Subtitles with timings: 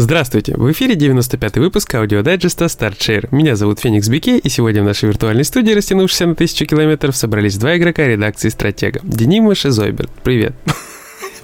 [0.00, 0.54] Здравствуйте!
[0.56, 3.28] В эфире 95-й выпуск аудиодайджеста Start Share.
[3.32, 7.58] Меня зовут Феникс Бике, и сегодня в нашей виртуальной студии, растянувшейся на тысячу километров, собрались
[7.58, 9.00] два игрока редакции «Стратега».
[9.02, 10.10] Деним и Зойберт.
[10.22, 10.54] Привет!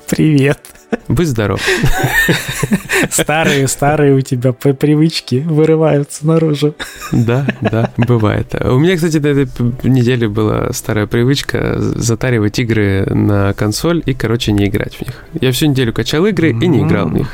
[0.09, 0.59] Привет!
[1.09, 1.61] Будь здоров.
[3.11, 6.75] Старые, старые у тебя привычки вырываются наружу.
[7.13, 8.55] Да, да, бывает.
[8.65, 9.49] У меня, кстати, на этой
[9.89, 15.25] неделе была старая привычка затаривать игры на консоль и, короче, не играть в них.
[15.41, 17.29] Я всю неделю качал игры и не играл в них.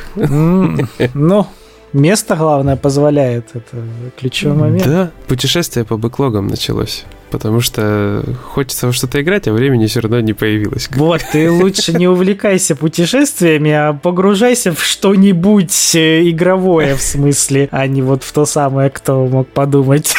[1.14, 1.46] Ну,
[1.92, 3.50] место, главное, позволяет.
[3.54, 3.76] Это
[4.18, 4.84] ключевой момент.
[4.84, 10.20] Да, путешествие по бэклогам началось потому что хочется во что-то играть, а времени все равно
[10.20, 10.88] не появилось.
[10.94, 17.86] Вот, ты лучше не увлекайся путешествиями, а погружайся в что-нибудь э, игровое, в смысле, а
[17.86, 20.14] не вот в то самое, кто мог подумать.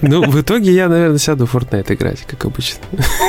[0.00, 2.80] Ну, в итоге я, наверное, сяду в Fortnite играть, как обычно.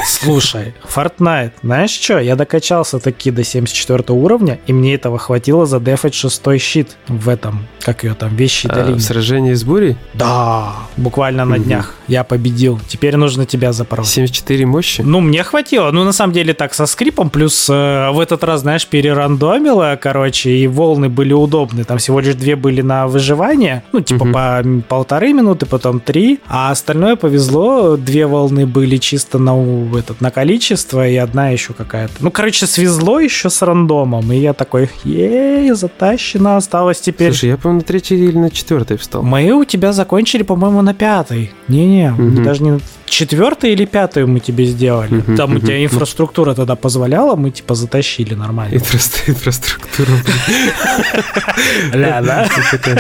[0.06, 6.14] Слушай, Fortnite, знаешь что, я докачался таки до 74 уровня, и мне этого хватило задефать
[6.14, 8.94] шестой щит в этом, как ее там, вещи а.
[8.94, 9.98] В сражении с бурей?
[10.14, 12.80] Да, буквально на днях я победил.
[12.88, 14.08] Теперь нужно тебя запороть.
[14.08, 15.02] 74 мощи?
[15.02, 15.92] Ну, мне хватило.
[15.92, 20.52] Ну, на самом деле, так, со скрипом, плюс э, в этот раз, знаешь, перерандомило, короче,
[20.52, 21.84] и волны были удобны.
[21.84, 24.32] Там всего лишь две были на выживание, ну, типа угу.
[24.32, 27.98] по полторы минуты, потом три, а остальное повезло.
[27.98, 29.56] Две волны были чисто на,
[29.98, 32.14] этот, на количество, и одна еще какая-то.
[32.20, 37.32] Ну, короче, свезло еще с рандомом, и я такой, ей, затащено осталось теперь.
[37.32, 39.24] Слушай, я, по-моему, на третьей или на четвертой встал.
[39.24, 41.52] Мы у тебя закончили, по-моему, на пятой.
[41.68, 42.44] Не-не, угу.
[42.44, 45.12] даже не четвертую или пятую мы тебе сделали.
[45.12, 45.58] Uh-huh, Там uh-huh.
[45.58, 48.76] у тебя инфраструктура тогда позволяла, мы типа затащили нормально.
[48.76, 50.10] Инфраструктура.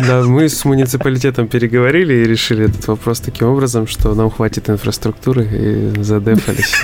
[0.07, 5.45] Да, мы с муниципалитетом переговорили и решили этот вопрос таким образом, что нам хватит инфраструктуры
[5.45, 6.75] и задефались.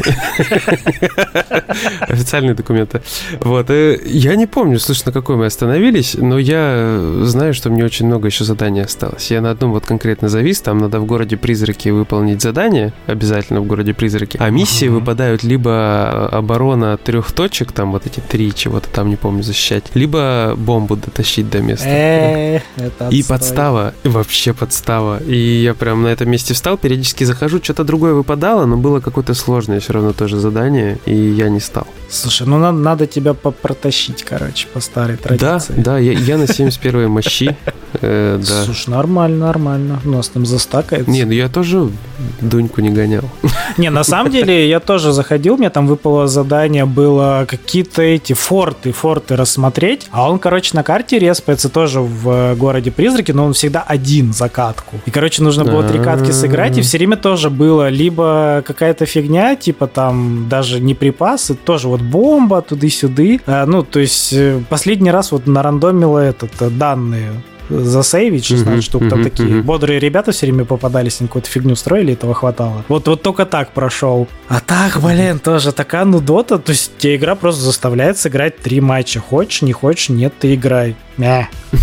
[2.02, 3.02] Официальные документы.
[3.42, 3.70] Вот.
[3.70, 8.06] Э, я не помню, слышно, на какой мы остановились, но я знаю, что мне очень
[8.06, 9.32] много еще заданий осталось.
[9.32, 13.66] Я на одном вот конкретно завис, там надо в городе призраки выполнить задание, обязательно в
[13.66, 14.38] городе призраки.
[14.40, 15.00] А миссии uh-huh.
[15.00, 20.54] выпадают либо оборона трех точек, там вот эти три чего-то там, не помню, защищать, либо
[20.58, 21.88] бомбу дотащить до места.
[21.88, 22.60] Э,
[23.10, 25.22] и подстава, вообще подстава.
[25.24, 29.34] И я прям на этом месте встал, периодически захожу, что-то другое выпадало, но было какое-то
[29.34, 31.88] сложное все равно тоже задание, и я не стал.
[32.10, 35.74] Слушай, ну надо, надо тебя протащить, короче, по старой традиции.
[35.78, 37.56] Да, да, я, я на 71 мощи.
[38.02, 38.64] Э, да.
[38.64, 40.00] Слушай, нормально, нормально.
[40.06, 41.10] У нас там застакается.
[41.12, 41.90] Не, ну я тоже
[42.42, 43.24] Дуньку не гонял.
[43.78, 48.92] Не, на самом деле я тоже заходил, мне там выпало задание, было какие-то эти форты,
[48.92, 53.82] форты рассмотреть, а он, короче, на карте респается тоже в городе Призраки, но он всегда
[53.82, 54.98] один за катку.
[55.06, 59.56] И, короче, нужно было три катки сыграть, и все время тоже было либо какая-то фигня,
[59.56, 63.42] типа там даже не припасы, тоже вот бомба туды-сюды.
[63.46, 67.32] А, ну, то есть э, последний раз вот нарандомило этот э, данные
[67.70, 69.10] засейвить 16 штук.
[69.10, 72.84] Там такие бодрые ребята все время попадались, они какую-то фигню строили, этого хватало.
[72.88, 74.28] Вот, вот только так прошел.
[74.48, 76.58] А так, блин, тоже такая нудота.
[76.58, 79.20] То есть тебе игра просто заставляет сыграть три матча.
[79.20, 80.96] Хочешь, не хочешь, нет, ты играй.
[81.18, 81.50] Мя.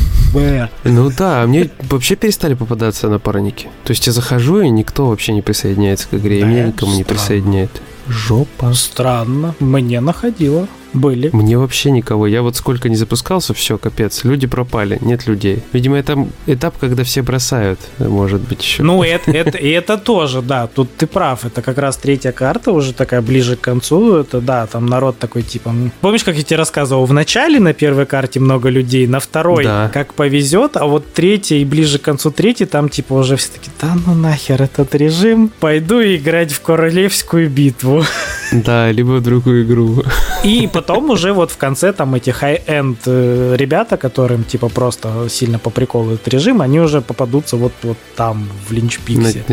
[0.84, 3.68] Ну да, мне вообще перестали попадаться напарники.
[3.84, 7.04] То есть я захожу, и никто вообще не присоединяется к игре, и меня никому не
[7.04, 7.82] присоединяет.
[8.08, 8.72] Жопа.
[8.72, 9.54] Странно.
[9.60, 10.68] Мне находило.
[10.92, 11.30] Были.
[11.32, 12.26] Мне вообще никого.
[12.26, 14.24] Я вот сколько не запускался, все, капец.
[14.24, 15.62] Люди пропали, нет людей.
[15.72, 18.82] Видимо, это этап, когда все бросают, может быть, еще.
[18.82, 21.44] Ну, это, это, и это тоже, да, тут ты прав.
[21.44, 24.16] Это как раз третья карта уже такая ближе к концу.
[24.16, 25.74] Это, да, там народ такой, типа...
[26.00, 27.06] Помнишь, как я тебе рассказывал?
[27.06, 29.90] В начале на первой карте много людей, на второй да.
[29.92, 33.70] как повезет, а вот третья и ближе к концу третьей, там, типа, уже все таки
[33.80, 38.04] да ну нахер этот режим, пойду играть в королевскую битву.
[38.52, 40.02] Да, либо в другую игру.
[40.44, 45.58] И потом уже вот в конце там эти high-end э, ребята, которым типа просто сильно
[45.58, 49.44] по приколу этот режим, они уже попадутся вот, вот там, в Линчпиксе.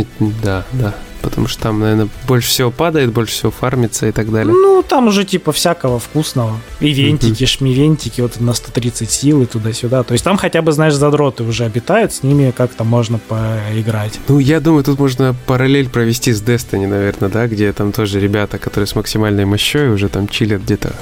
[0.44, 4.54] Да, да потому что там, наверное, больше всего падает, больше всего фармится и так далее.
[4.54, 6.60] Ну, там уже типа всякого вкусного.
[6.80, 10.04] Ивентики, шмивентики, вот на 130 сил и туда-сюда.
[10.04, 14.20] То есть там хотя бы, знаешь, задроты уже обитают, с ними как-то можно поиграть.
[14.28, 18.58] Ну, я думаю, тут можно параллель провести с Destiny, наверное, да, где там тоже ребята,
[18.58, 20.94] которые с максимальной мощой уже там чилят где-то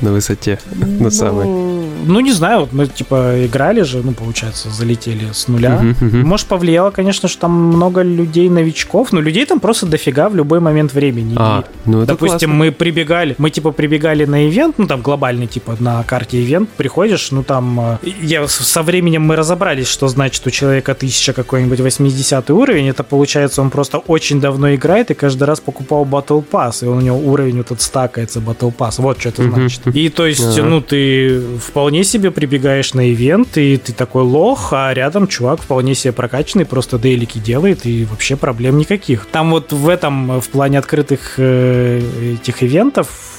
[0.00, 1.46] на высоте, ну, на самой.
[1.46, 5.80] Ну, не знаю, вот мы, типа, играли же, ну, получается, залетели с нуля.
[5.82, 6.22] Uh-huh, uh-huh.
[6.24, 10.92] Может, повлияло, конечно, что там много людей-новичков, но людей там просто дофига в любой момент
[10.94, 11.34] времени.
[11.36, 12.54] А, ну это Допустим, классно.
[12.54, 17.30] мы прибегали, мы, типа, прибегали на ивент, ну, там, глобальный, типа, на карте ивент, приходишь,
[17.32, 22.50] ну, там, э, я, со временем мы разобрались, что значит у человека тысяча какой-нибудь 80
[22.50, 26.86] уровень, это, получается, он просто очень давно играет и каждый раз покупал Battle Pass, и
[26.86, 29.54] у него уровень вот этот стакается Battle Pass, вот что это uh-huh.
[29.54, 29.85] значит.
[29.92, 34.92] И то есть, ну, ты вполне себе прибегаешь на ивент, и ты такой лох, а
[34.92, 39.26] рядом чувак вполне себе прокачанный, просто дейлики делает, и вообще проблем никаких.
[39.26, 42.00] Там вот в этом, в плане открытых э,
[42.34, 43.36] этих ивентов,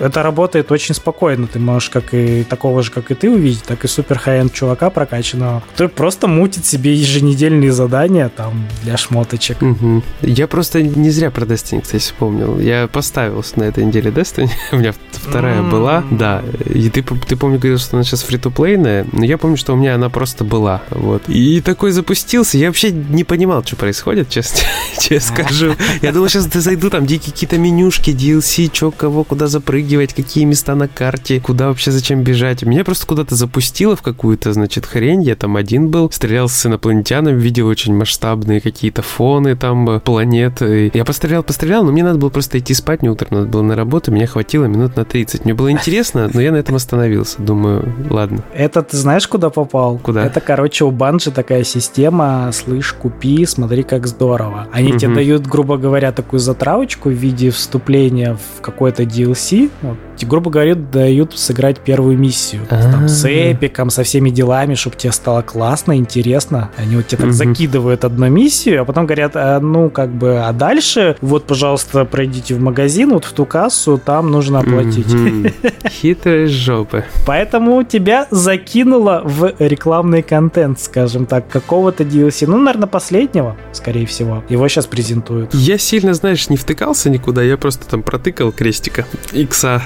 [0.00, 1.46] это работает очень спокойно.
[1.46, 4.90] Ты можешь как и такого же, как и ты, увидеть, так и супер хай чувака
[4.90, 9.62] прокачанного, который просто мутит себе еженедельные задания там для шмоточек.
[9.62, 10.02] Угу.
[10.22, 12.58] Я просто не зря про Destiny, кстати, вспомнил.
[12.58, 14.50] Я поставил на этой неделе Destiny.
[14.72, 15.70] У меня вторая mm-hmm.
[15.78, 16.42] Была, да.
[16.66, 19.94] И ты, ты помню, говорил, что она сейчас фри-то-плейная, но я помню, что у меня
[19.94, 20.82] она просто была.
[20.90, 21.28] Вот.
[21.28, 22.58] И такой запустился.
[22.58, 24.60] Я вообще не понимал, что происходит, честно,
[25.00, 25.74] честно скажу.
[26.02, 30.74] Я думал, сейчас зайду, там дикие какие-то менюшки, DLC, что, кого, куда запрыгивать, какие места
[30.74, 32.62] на карте, куда вообще, зачем бежать.
[32.62, 35.22] Меня просто куда-то запустило в какую-то, значит, хрень.
[35.22, 40.90] Я там один был, стрелял с инопланетянами, видел очень масштабные какие-то фоны там, планеты.
[40.94, 43.76] Я пострелял, пострелял, но мне надо было просто идти спать, мне утром надо было на
[43.76, 45.44] работу, меня хватило минут на 30.
[45.44, 47.40] Мне было интересно, но я на этом остановился.
[47.40, 48.42] Думаю, ладно.
[48.54, 49.98] Это ты знаешь, куда попал?
[49.98, 50.24] Куда?
[50.24, 54.68] Это, короче, у Банжи такая система, слышь, купи, смотри, как здорово.
[54.72, 54.98] Они угу.
[54.98, 59.70] тебе дают, грубо говоря, такую затравочку в виде вступления в какой-то DLC.
[59.82, 62.62] Вот, грубо говоря, дают сыграть первую миссию.
[62.68, 66.70] Там с эпиком, со всеми делами, чтобы тебе стало классно, интересно.
[66.76, 70.52] Они вот тебе так закидывают одну миссию, а потом говорят, а, ну, как бы, а
[70.52, 75.06] дальше, вот, пожалуйста, пройдите в магазин, вот в ту кассу, там нужно оплатить.
[75.90, 77.04] Хитрые жопы.
[77.26, 82.46] Поэтому тебя закинуло в рекламный контент, скажем так, какого-то DLC.
[82.46, 84.44] Ну, наверное, последнего, скорее всего.
[84.48, 85.54] Его сейчас презентуют.
[85.54, 89.82] Я сильно, знаешь, не втыкался никуда, я просто там протыкал крестика икса.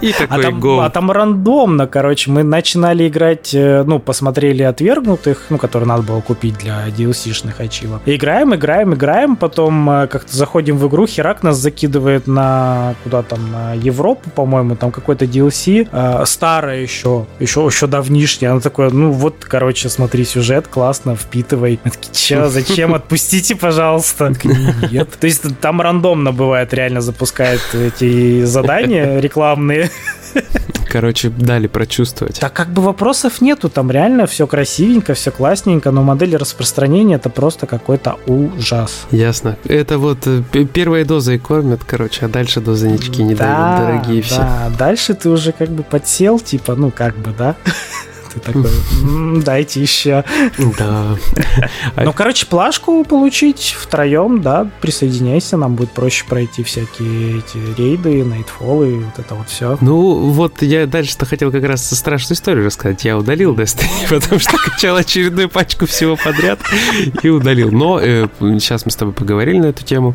[0.00, 0.80] И а такой го.
[0.80, 6.20] А там рандомно, короче, мы начинали играть, э, ну, посмотрели отвергнутых, ну, которые надо было
[6.20, 8.02] купить для DLC-шных ачивок.
[8.06, 13.50] Играем, играем, играем, потом э, как-то заходим в игру, Херак нас закидывает на куда там,
[13.50, 18.50] на Европу, по-моему, там какой-то DLC, э, старое еще, еще, еще давнишнее.
[18.50, 21.78] Она такое, ну, вот, короче, смотри, сюжет, классно, впитывай.
[21.82, 24.32] Такие, че, зачем, отпустите, пожалуйста.
[24.90, 25.10] Нет.
[25.20, 29.90] То есть там рандомно бывает, реально запускает эти задания рекламные.
[30.92, 32.38] Короче, дали прочувствовать.
[32.38, 37.30] Так как бы вопросов нету, там реально все красивенько, все классненько, но модели распространения это
[37.30, 39.06] просто какой-то ужас.
[39.10, 39.56] Ясно.
[39.64, 44.22] Это вот э, первая доза и кормят, короче, а дальше дозонички не да, дают, дорогие
[44.22, 44.36] все.
[44.36, 47.56] Да, дальше ты уже как бы подсел, типа, ну как бы, да?
[48.34, 48.70] Ты такой,
[49.42, 50.24] дайте еще.
[50.78, 51.16] Да.
[51.96, 59.04] Ну, короче, плашку получить втроем, да, присоединяйся, нам будет проще пройти всякие эти рейды, найтфолы,
[59.04, 59.76] вот это вот все.
[59.80, 63.04] Ну, вот я дальше-то хотел как раз страшную историю рассказать.
[63.04, 66.60] Я удалил Destiny, потому что качал очередную пачку всего подряд
[67.22, 67.70] и удалил.
[67.70, 70.14] Но э, сейчас мы с тобой поговорили на эту тему.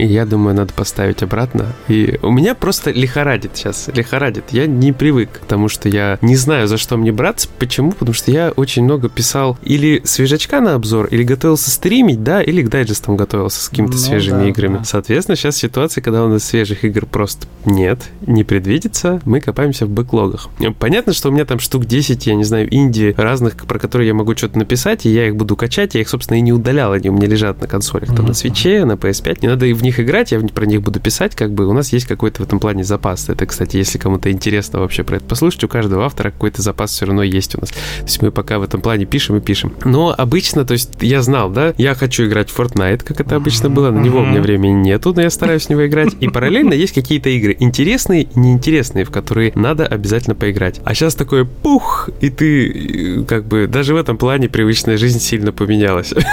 [0.00, 1.74] И я думаю, надо поставить обратно.
[1.88, 4.44] И у меня просто лихорадит сейчас, лихорадит.
[4.50, 7.48] Я не привык к тому, что я не знаю, за что мне браться.
[7.58, 7.92] Почему?
[7.92, 12.62] Потому что я очень много писал или свежачка на обзор, или готовился стримить, да, или
[12.62, 14.78] к дайджестам готовился с какими-то ну, свежими да, играми.
[14.78, 14.84] Да.
[14.84, 19.90] Соответственно, сейчас ситуация, когда у нас свежих игр просто нет, не предвидится, мы копаемся в
[19.90, 20.48] бэклогах.
[20.78, 24.14] Понятно, что у меня там штук 10, я не знаю, инди разных, про которые я
[24.14, 27.10] могу что-то написать, и я их буду качать, я их, собственно, и не удалял, они
[27.10, 28.28] у меня лежат на консолях, там, mm-hmm.
[28.28, 31.34] на свече, на PS5, не надо и в них играть, я про них буду писать,
[31.34, 33.28] как бы у нас есть какой-то в этом плане запас.
[33.28, 37.06] Это, кстати, если кому-то интересно вообще про это послушать, у каждого автора какой-то запас все
[37.06, 37.70] равно есть у нас.
[37.70, 39.74] То есть мы пока в этом плане пишем и пишем.
[39.84, 43.68] Но обычно, то есть я знал, да, я хочу играть в Fortnite, как это обычно
[43.68, 46.14] было, на него у меня времени нету, но я стараюсь в него играть.
[46.20, 50.80] И параллельно есть какие-то игры интересные и неинтересные, в которые надо обязательно поиграть.
[50.84, 55.52] А сейчас такое пух, и ты как бы даже в этом плане привычная жизнь сильно
[55.52, 56.14] поменялась.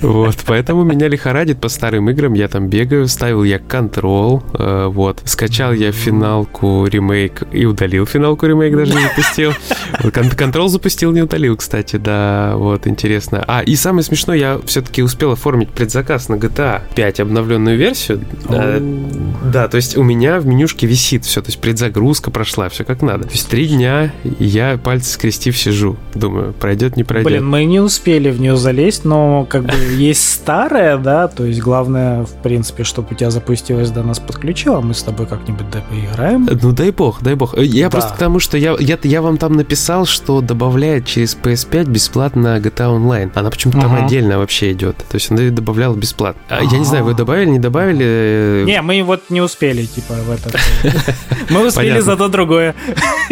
[0.00, 5.20] Вот, поэтому меня лихорадит по старым играм, я там бегаю, ставил я контрол, э, вот.
[5.24, 9.52] Скачал я финалку ремейк и удалил финалку ремейк, даже не запустил.
[10.36, 13.44] Контрол запустил, не удалил, кстати, да, вот, интересно.
[13.46, 18.20] А, и самое смешное, я все-таки успел оформить предзаказ на GTA 5 обновленную версию.
[18.48, 23.02] Да, то есть у меня в менюшке висит все, то есть предзагрузка прошла, все как
[23.02, 23.24] надо.
[23.24, 27.30] То есть три дня я пальцы скрестив сижу, думаю, пройдет, не пройдет.
[27.30, 31.60] Блин, мы не успели в нее залезть, но как бы есть старая, да, то есть
[31.60, 35.82] главное, в принципе, чтобы у тебя запустилось, до нас подключила, мы с тобой как-нибудь да
[35.88, 36.48] поиграем.
[36.50, 37.56] Ну дай бог, дай бог.
[37.58, 37.90] Я да.
[37.90, 42.58] просто к тому, что я, я, я вам там написал, что добавляет через PS5 бесплатно
[42.58, 43.30] GTA Online.
[43.34, 43.86] Она почему-то угу.
[43.88, 44.96] там отдельно вообще идет.
[44.96, 46.42] То есть она добавляла бесплатно.
[46.48, 48.64] А, я не знаю, вы добавили, не добавили?
[48.66, 50.56] Не, мы вот не успели, типа, в этот.
[51.50, 52.74] Мы успели зато другое.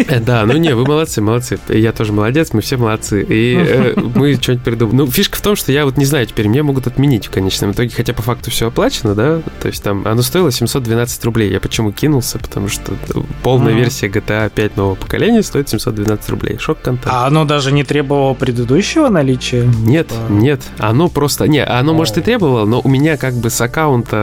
[0.07, 1.59] Э, да, ну не, вы молодцы, молодцы.
[1.69, 3.23] Я тоже молодец, мы все молодцы.
[3.23, 4.97] И э, мы что-нибудь придумаем.
[4.97, 7.71] Ну, фишка в том, что я вот не знаю теперь, мне могут отменить в конечном
[7.71, 11.51] итоге, хотя по факту все оплачено оплачено, да, то есть там оно стоило 712 рублей.
[11.51, 12.39] Я почему кинулся?
[12.39, 12.93] Потому что
[13.43, 13.77] полная mm-hmm.
[13.77, 16.57] версия GTA 5 нового поколения стоит 712 рублей.
[16.57, 17.13] Шок-контент.
[17.13, 19.69] А оно даже не требовало предыдущего наличия?
[19.81, 20.31] Нет, а...
[20.31, 20.61] нет.
[20.79, 21.47] Оно просто...
[21.47, 24.17] Не, оно, может, и требовало, но у меня как бы с аккаунта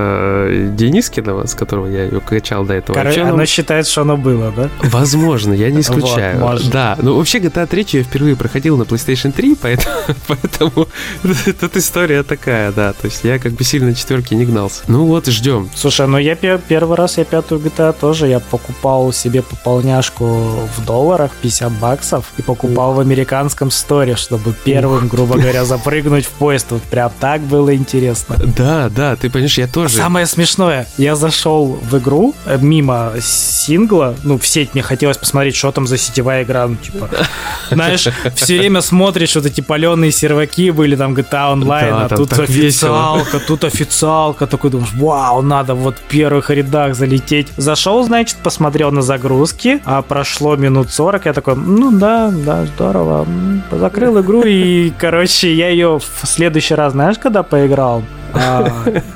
[0.48, 2.96] э, Денискина, с которого я ее качал до этого.
[2.96, 4.70] Короче, оно, оно считает, что оно было, да?
[4.82, 6.40] Возможно, я не исключаю.
[6.40, 9.94] Вот, да, ну вообще GTA 3 я впервые проходил на PlayStation 3, поэтому,
[10.26, 10.88] поэтому
[11.60, 12.92] тут история такая, да.
[12.92, 14.82] То есть я как бы сильно четверки не гнался.
[14.88, 15.68] Ну вот, ждем.
[15.74, 21.32] Слушай, ну я первый раз я пятую GTA тоже, я покупал себе пополняшку в долларах
[21.42, 26.66] 50 баксов и покупал в американском сторе, чтобы первым, грубо говоря, запрыгнуть в поезд.
[26.70, 28.36] Вот прям так было интересно.
[28.56, 29.94] Да, да, ты понимаешь, я тоже.
[29.94, 35.56] Самое смешное, я зашел в игру э, мимо сингла, ну, в сеть мне хотелось посмотреть,
[35.56, 37.08] что там за сетевая игра, ну, типа,
[37.70, 42.32] знаешь, все время смотришь, вот эти паленые серваки были, там GTA Online, да, а тут
[42.38, 47.48] официалка, тут официалка, такой думаешь, вау, надо вот в первых рядах залететь.
[47.56, 53.26] Зашел, значит, посмотрел на загрузки, а прошло минут 40, я такой, ну да, да, здорово.
[53.70, 58.02] Закрыл игру и, короче, я ее в следующий раз, знаешь, когда поиграл?
[58.34, 58.70] А,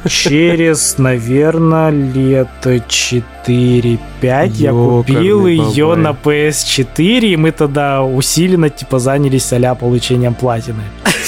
[0.09, 9.53] через, наверное, лет 4-5 я купил ее на PS4, и мы тогда усиленно, типа, занялись
[9.53, 10.83] а получением платины.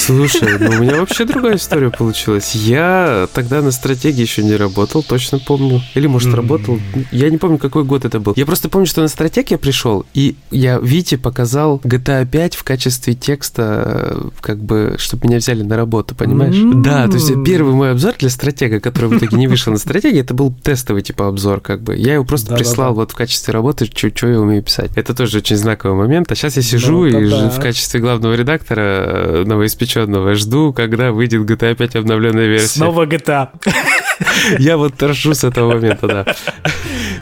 [0.06, 2.54] Слушай, ну у меня вообще другая история получилась.
[2.54, 5.80] Я тогда на стратегии еще не работал, точно помню.
[5.94, 6.78] Или, может, работал.
[7.10, 8.34] Я не помню, какой год это был.
[8.36, 12.64] Я просто помню, что на стратегии я пришел, и я Вите показал GTA 5 в
[12.64, 16.56] качестве текста, как бы, чтобы меня взяли на работу, понимаешь?
[16.84, 20.20] Да, то есть первый мой обзор для стратега, который в итоге не вышел на стратегии,
[20.20, 21.96] это был тестовый типа обзор, как бы.
[21.96, 24.90] Я его просто прислал вот в качестве работы, что я умею писать.
[24.96, 26.30] Это тоже очень знаковый момент.
[26.30, 27.14] А сейчас я сижу и
[27.48, 30.34] в качестве главного редактора э, новоиспеченного новоиспеченного.
[30.34, 32.78] Жду, когда выйдет GTA 5 обновленная версия.
[32.78, 33.48] Снова GTA.
[34.58, 36.24] Я вот торжу с этого момента, да.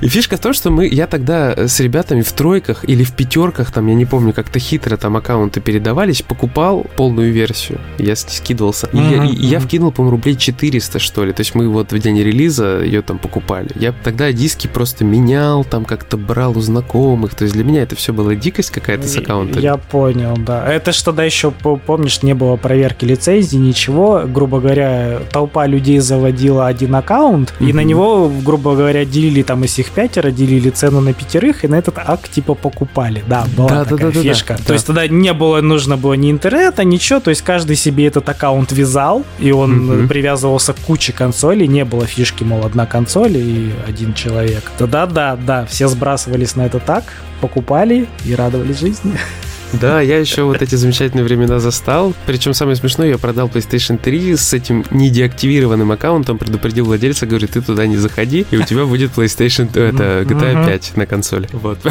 [0.02, 3.72] И фишка в том, что мы, я тогда с ребятами в тройках или в пятерках,
[3.72, 7.80] там, я не помню, как-то хитро там аккаунты передавались, покупал полную версию.
[7.98, 8.88] Я скидывался.
[8.92, 11.32] И, я, и я вкинул, по-моему, рублей 400, что ли.
[11.32, 13.70] То есть мы вот в день релиза ее там покупали.
[13.76, 17.34] Я тогда диски просто менял, там как-то брал у знакомых.
[17.34, 19.60] То есть для меня это все была дикость какая-то с аккаунта.
[19.60, 20.70] Я понял, да.
[20.70, 24.22] Это ж тогда еще, помнишь, не было проверки лицензии, ничего.
[24.26, 27.70] Грубо говоря, толпа людей заводила один один аккаунт, mm-hmm.
[27.70, 31.68] и на него, грубо говоря, делили там из их пятеро, делили цену на пятерых, и
[31.68, 33.22] на этот акт типа покупали.
[33.26, 34.56] Да, была да, такая да, да, фишка.
[34.58, 38.06] Да, то есть тогда не было, нужно было ни интернета, ничего, то есть каждый себе
[38.06, 40.08] этот аккаунт вязал, и он mm-hmm.
[40.08, 44.70] привязывался к куче консолей, не было фишки, мол, одна консоль и один человек.
[44.78, 47.04] Да-да-да, да, все сбрасывались на это так,
[47.40, 49.12] покупали и радовались жизни.
[49.80, 52.14] Да, я еще вот эти замечательные времена застал.
[52.26, 57.60] Причем самое смешное, я продал PlayStation 3 с этим недеактивированным аккаунтом, предупредил владельца, говорит, ты
[57.60, 61.48] туда не заходи, и у тебя будет PlayStation, это GTA 5 на консоли.
[61.52, 61.78] Вот.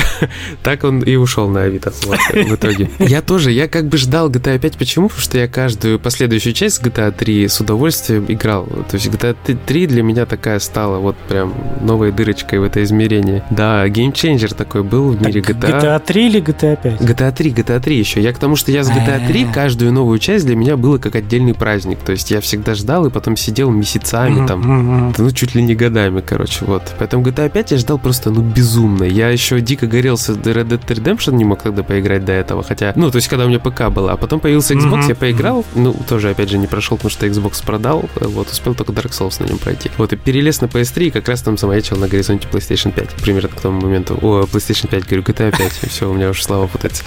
[0.63, 2.89] Так он и ушел на Авито вот, в итоге.
[2.99, 5.07] Я тоже, я как бы ждал GTA 5, почему?
[5.07, 8.65] Потому что я каждую последующую часть GTA 3 с удовольствием играл.
[8.65, 9.35] То есть GTA
[9.65, 13.43] 3 для меня такая стала вот прям новой дырочкой в это измерение.
[13.49, 15.81] Да, геймченджер такой был в мире GTA.
[15.81, 17.01] GTA 3 или GTA 5?
[17.01, 18.21] GTA 3, GTA GTA 3 еще.
[18.21, 21.15] Я к тому, что я с GTA 3 каждую новую часть для меня было как
[21.15, 21.99] отдельный праздник.
[21.99, 26.21] То есть я всегда ждал и потом сидел месяцами там, ну чуть ли не годами,
[26.21, 26.83] короче, вот.
[26.99, 29.03] Поэтому GTA 5 я ждал просто, ну, безумно.
[29.03, 33.09] Я еще дико горелся Red Dead Redemption, не мог тогда поиграть до этого, хотя, ну,
[33.11, 36.29] то есть когда у меня ПК было, а потом появился Xbox, я поиграл, ну, тоже,
[36.29, 39.57] опять же, не прошел, потому что Xbox продал, вот, успел только Dark Souls на нем
[39.57, 39.89] пройти.
[39.97, 43.49] Вот, и перелез на PS3, и как раз там замаячил на горизонте PlayStation 5, примерно
[43.49, 44.17] к тому моменту.
[44.21, 47.03] О, PlayStation 5, говорю, GTA 5, и все, у меня уже слава путается.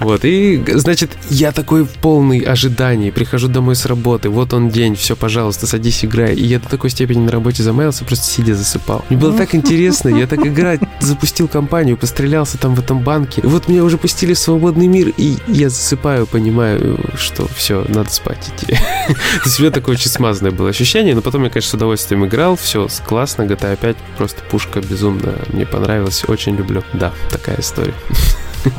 [0.00, 4.94] Вот, и, значит, я такой в полный ожидании, прихожу домой с работы, вот он день,
[4.94, 6.34] все, пожалуйста, садись, играй.
[6.34, 9.04] И я до такой степени на работе замаялся, просто сидя засыпал.
[9.08, 13.40] Мне было так интересно, я так играть, запустил компанию, пострелялся там в этом банке.
[13.42, 18.10] И вот меня уже пустили в свободный мир, и я засыпаю, понимаю, что все, надо
[18.10, 18.66] спать идти.
[19.08, 22.24] То есть у меня такое очень смазанное было ощущение, но потом я, конечно, с удовольствием
[22.26, 26.82] играл, все классно, GTA 5 просто пушка безумно, мне понравилось, очень люблю.
[26.92, 27.94] Да, такая история.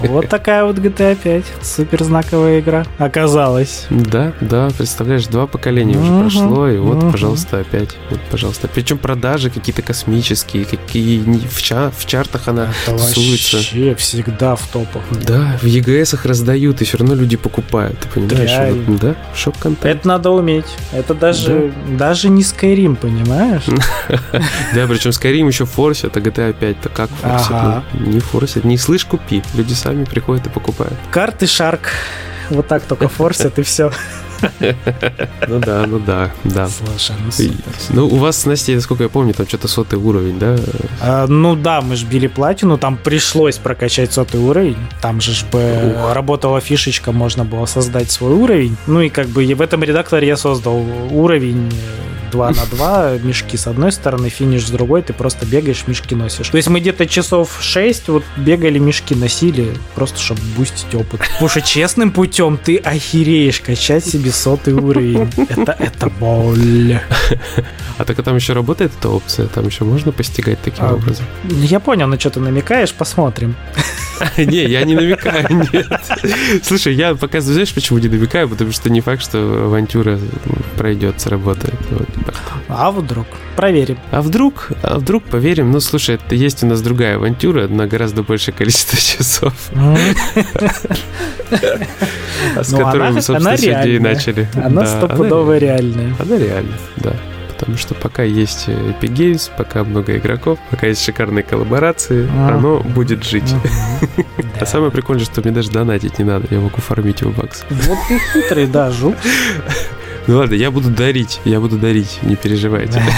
[0.02, 1.46] Вот такая вот GTA 5.
[1.62, 2.86] Супер знаковая игра.
[2.98, 3.86] Оказалась.
[3.90, 7.96] Да, да, представляешь, два поколения уже прошло, и вот, пожалуйста, опять.
[8.10, 8.68] Вот, пожалуйста.
[8.68, 13.58] Причем продажи какие-то космические, какие в, ча в чартах она Это тусуется.
[13.58, 15.04] вообще всегда в топах.
[15.12, 18.00] Да, в ЕГСах раздают, и все равно люди покупают.
[18.00, 18.74] Ты понимаешь?
[18.88, 19.96] Вот, да, шок-контент.
[19.98, 20.66] Это надо уметь.
[20.92, 22.08] Это даже, да.
[22.08, 23.64] даже не Skyrim, понимаешь?
[24.74, 27.52] Да, причем Skyrim еще форсит, а GTA 5-то как форсит?
[27.94, 28.64] Ну, не форсит.
[28.64, 29.42] Не слышь, купи.
[29.54, 30.96] Люди сами приходят и покупают.
[31.12, 31.82] Карты Shark.
[32.50, 33.92] Вот так только форсят и все.
[35.48, 36.68] Ну да, ну да, да.
[36.68, 37.56] Слушай, ну супер.
[37.90, 40.56] Ну, у вас с Настей, насколько я помню, там что-то сотый уровень, да?
[41.02, 44.78] А, ну да, мы же били платину, там пришлось прокачать сотый уровень.
[45.02, 46.14] Там же ж бы Ух.
[46.14, 48.78] работала фишечка, можно было создать свой уровень.
[48.86, 51.72] Ну и как бы в этом редакторе я создал уровень
[52.38, 56.50] 2 на 2, мешки с одной стороны, финиш с другой, ты просто бегаешь, мешки носишь.
[56.50, 61.22] То есть мы где-то часов 6 вот бегали, мешки носили, просто чтобы бустить опыт.
[61.22, 65.32] Потому что честным путем ты охереешь качать себе сотый уровень.
[65.50, 67.00] Это, это боль.
[67.98, 69.48] А так а там еще работает эта опция?
[69.48, 71.26] Там еще можно постигать таким А, образом?
[71.50, 73.56] Я понял, на что ты намекаешь, посмотрим.
[74.38, 75.88] Не, я не намекаю, нет.
[76.64, 78.48] Слушай, я пока, знаешь, почему не намекаю?
[78.50, 80.20] Потому что не факт, что авантюра
[80.78, 81.76] пройдет, сработает.
[81.92, 82.08] Вот.
[82.68, 83.28] А вдруг?
[83.56, 83.98] Проверим.
[84.12, 85.72] А вдруг, а вдруг поверим?
[85.72, 89.54] Ну, слушай, это есть у нас другая авантюра на гораздо большее количество часов,
[92.62, 94.14] с Ну, которой мы, собственно, сегодня и реальная.
[94.14, 94.48] начали.
[94.64, 96.16] Она стопудово реальная.
[96.20, 97.14] Она реально, да.
[97.68, 102.48] Потому что пока есть Epic Games, пока много игроков, пока есть шикарные коллаборации, Мгм.
[102.48, 103.54] оно будет жить.
[104.56, 104.66] А Да.
[104.66, 107.66] самое прикольное, что мне даже донатить не надо, я могу фармить его бакс.
[107.70, 109.16] Вот ты хитрый, да, жук.
[110.28, 113.02] Ну ладно, я буду дарить, я буду дарить, не переживайте.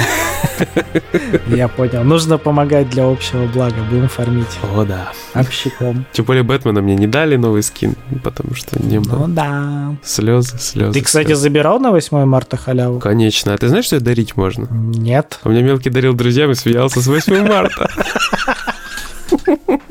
[1.47, 2.03] Я понял.
[2.03, 3.75] Нужно помогать для общего блага.
[3.89, 5.11] Будем фармить О, да.
[5.35, 6.05] общиком.
[6.13, 9.27] Тем более Бэтмена мне не дали новый скин, потому что не Ну было.
[9.27, 9.95] да.
[10.03, 10.93] Слезы, слезы.
[10.93, 12.99] Ты, кстати, забирал на 8 марта халяву?
[12.99, 13.53] Конечно.
[13.53, 14.67] А ты знаешь, что это дарить можно?
[14.71, 15.39] Нет.
[15.43, 17.89] А у меня мелкий дарил друзьям и смеялся с 8 марта.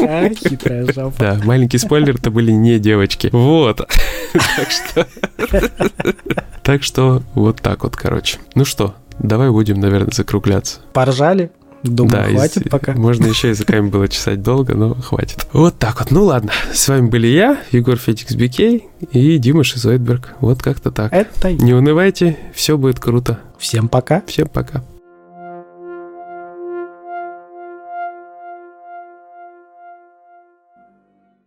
[0.01, 1.15] А, хитрая жопа.
[1.19, 3.29] Да, маленький спойлер, это были не девочки.
[3.33, 3.79] Вот.
[4.33, 5.07] Так что...
[6.63, 8.39] Так что вот так вот, короче.
[8.55, 10.81] Ну что, давай будем, наверное, закругляться.
[10.93, 11.51] Поржали?
[11.85, 12.93] Думаю, Да, хватит из- пока.
[12.95, 15.47] Можно еще языками было чесать долго, но хватит.
[15.53, 16.11] Вот так вот.
[16.11, 16.51] Ну ладно.
[16.73, 20.35] С вами были я, Егор Фетикс Бикей и Дима Шизоидберг.
[20.41, 21.13] Вот как-то так.
[21.13, 21.53] Это.
[21.53, 23.39] Не унывайте, все будет круто.
[23.59, 24.23] Всем пока.
[24.27, 24.83] Всем пока.